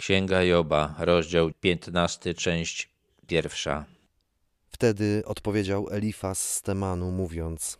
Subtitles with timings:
[0.00, 2.90] Księga Joba, rozdział 15, część
[3.26, 3.84] pierwsza.
[4.66, 7.78] Wtedy odpowiedział Elifas z Temanu, mówiąc: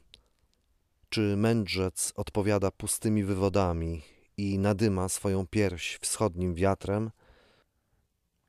[1.08, 4.02] Czy mędrzec odpowiada pustymi wywodami
[4.36, 7.10] i nadyma swoją pierś wschodnim wiatrem?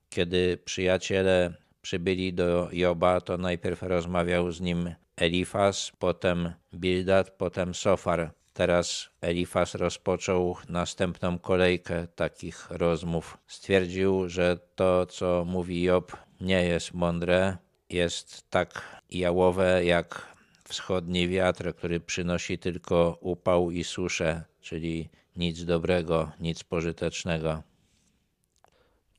[0.10, 8.34] Kiedy przyjaciele przybyli do Joba, to najpierw rozmawiał z nim Elifas, potem Bildad, potem Sofar.
[8.54, 13.38] Teraz Elifas rozpoczął następną kolejkę takich rozmów.
[13.48, 17.58] Stwierdził, że to, co mówi Job, nie jest mądre,
[17.90, 26.32] jest tak jałowe jak wschodni wiatr, który przynosi tylko upał i suszę, czyli nic dobrego,
[26.40, 27.64] nic pożytecznego.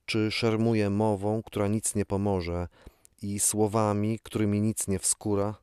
[0.06, 2.68] Czy szermuje mową, która nic nie pomoże,
[3.22, 5.61] i słowami, którymi nic nie wskóra?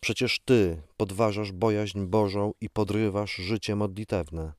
[0.00, 4.52] Przecież ty podważasz bojaźń Bożą i podrywasz życie modlitewne.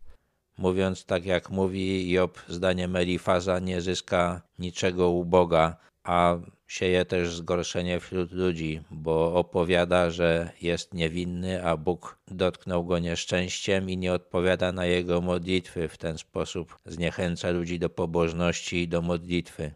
[0.58, 7.36] Mówiąc tak jak mówi Job, zdaniem Elifaza nie zyska niczego u Boga, a sieje też
[7.36, 14.14] zgorszenie wśród ludzi, bo opowiada, że jest niewinny, a Bóg dotknął go nieszczęściem i nie
[14.14, 15.88] odpowiada na jego modlitwy.
[15.88, 19.72] W ten sposób zniechęca ludzi do pobożności i do modlitwy.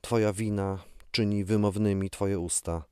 [0.00, 0.78] Twoja wina
[1.10, 2.84] czyni wymownymi Twoje usta.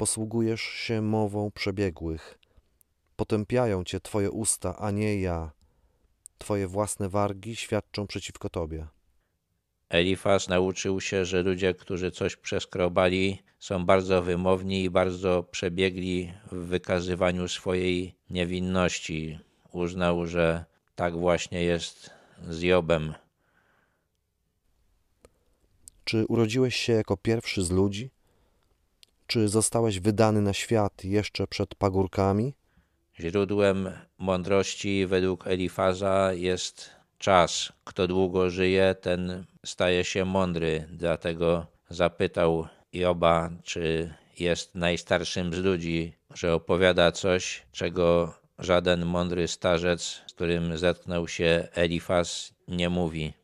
[0.00, 2.38] Posługujesz się mową przebiegłych.
[3.16, 5.50] Potępiają Cię Twoje usta, a nie ja.
[6.38, 8.86] Twoje własne wargi świadczą przeciwko Tobie.
[9.88, 16.56] Elifas nauczył się, że ludzie, którzy coś przeskrobali, są bardzo wymowni i bardzo przebiegli w
[16.56, 19.38] wykazywaniu swojej niewinności.
[19.72, 22.10] Uznał, że tak właśnie jest
[22.48, 23.14] z Jobem.
[26.04, 28.10] Czy urodziłeś się jako pierwszy z ludzi?
[29.30, 32.54] Czy zostałeś wydany na świat jeszcze przed pagórkami?
[33.20, 37.72] Źródłem mądrości według Elifaza jest czas.
[37.84, 40.88] Kto długo żyje, ten staje się mądry.
[40.92, 50.20] Dlatego zapytał Joba, czy jest najstarszym z ludzi, że opowiada coś, czego żaden mądry starzec,
[50.26, 53.39] z którym zetknął się Elifaz, nie mówi.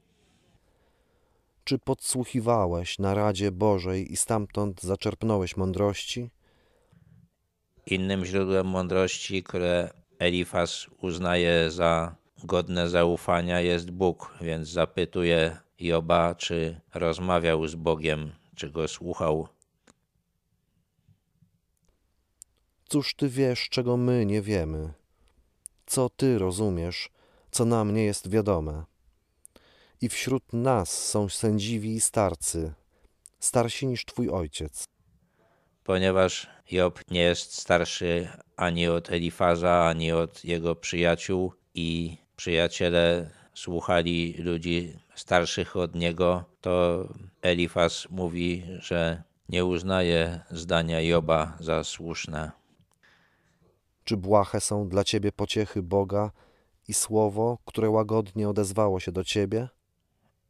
[1.66, 6.30] Czy podsłuchiwałeś na Radzie Bożej i stamtąd zaczerpnąłeś mądrości?
[7.86, 16.80] Innym źródłem mądrości, które Elifaz uznaje za godne zaufania, jest Bóg, więc zapytuje Joba, czy
[16.94, 19.48] rozmawiał z Bogiem, czy go słuchał.
[22.88, 24.92] Cóż ty wiesz, czego my nie wiemy?
[25.86, 27.10] Co ty rozumiesz,
[27.50, 28.84] co nam nie jest wiadome?
[30.00, 32.74] I wśród nas są sędziwi i starcy,
[33.38, 34.84] starsi niż twój ojciec.
[35.84, 44.34] Ponieważ Job nie jest starszy ani od Elifaza, ani od jego przyjaciół i przyjaciele słuchali
[44.38, 47.04] ludzi starszych od niego, to
[47.42, 52.52] Elifaz mówi, że nie uznaje zdania Joba za słuszne.
[54.04, 56.30] Czy błahe są dla ciebie pociechy Boga
[56.88, 59.68] i słowo, które łagodnie odezwało się do ciebie?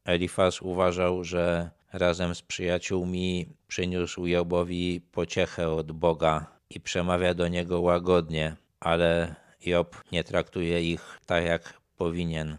[0.06, 7.81] Elifaz uważał, że razem z przyjaciółmi przyniósł Jobowi pociechę od Boga i przemawia do niego
[7.81, 9.34] łagodnie, ale
[9.67, 12.59] Job nie traktuje ich tak, jak powinien.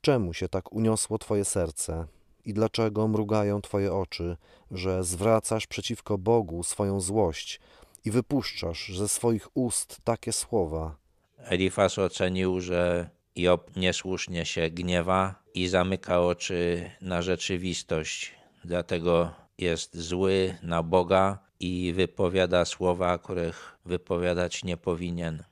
[0.00, 2.06] Czemu się tak uniosło twoje serce
[2.44, 4.36] i dlaczego mrugają twoje oczy,
[4.70, 7.60] że zwracasz przeciwko Bogu swoją złość
[8.04, 10.96] i wypuszczasz ze swoich ust takie słowa?
[11.38, 18.34] Elifaz ocenił, że Job niesłusznie się gniewa i zamyka oczy na rzeczywistość,
[18.64, 25.44] dlatego jest zły na Boga i wypowiada słowa, których wypowiadać nie powinien.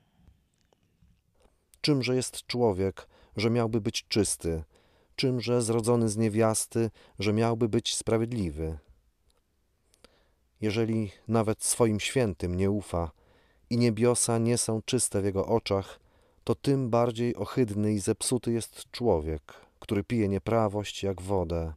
[1.81, 4.65] Czymże jest człowiek, że miałby być czysty?
[5.17, 8.79] Czymże zrodzony z niewiasty, że miałby być sprawiedliwy?
[10.61, 13.11] Jeżeli nawet swoim świętym nie ufa
[13.71, 16.01] i niebiosa nie są czyste w jego oczach,
[16.45, 19.43] to tym bardziej ohydny i zepsuty jest człowiek,
[19.79, 21.73] który pije nieprawość jak wodę.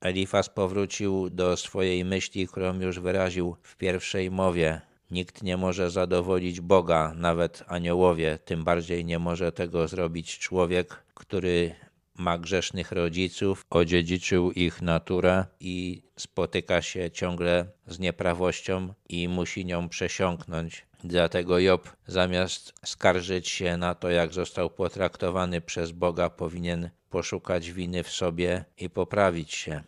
[0.00, 4.80] Elifas powrócił do swojej myśli, którą już wyraził w pierwszej mowie.
[5.10, 11.74] Nikt nie może zadowolić Boga, nawet aniołowie, tym bardziej nie może tego zrobić człowiek, który
[12.22, 19.88] ma grzesznych rodziców, odziedziczył ich naturę i spotyka się ciągle z nieprawością i musi nią
[19.88, 20.86] przesiąknąć.
[21.04, 28.02] Dlatego Job, zamiast skarżyć się na to, jak został potraktowany przez Boga, powinien poszukać winy
[28.02, 29.82] w sobie i poprawić się.